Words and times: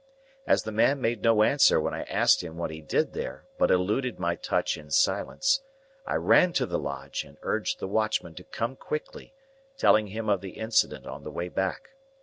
As 0.47 0.63
the 0.63 0.71
man 0.71 0.99
made 0.99 1.21
no 1.21 1.43
answer 1.43 1.79
when 1.79 1.93
I 1.93 2.01
asked 2.05 2.41
him 2.43 2.57
what 2.57 2.71
he 2.71 2.81
did 2.81 3.13
there, 3.13 3.45
but 3.59 3.69
eluded 3.69 4.17
my 4.17 4.33
touch 4.35 4.75
in 4.75 4.89
silence, 4.89 5.61
I 6.07 6.15
ran 6.15 6.53
to 6.53 6.65
the 6.65 6.79
Lodge 6.79 7.23
and 7.23 7.37
urged 7.43 7.77
the 7.79 7.87
watchman 7.87 8.33
to 8.33 8.43
come 8.43 8.75
quickly; 8.75 9.35
telling 9.77 10.07
him 10.07 10.27
of 10.27 10.41
the 10.41 10.57
incident 10.57 11.05
on 11.05 11.23
the 11.23 11.29
way 11.29 11.49
back. 11.49 11.89